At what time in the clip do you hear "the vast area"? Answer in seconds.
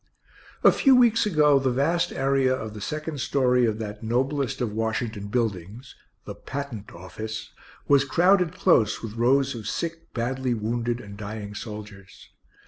1.59-2.55